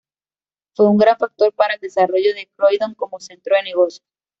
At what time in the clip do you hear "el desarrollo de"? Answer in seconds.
1.75-2.49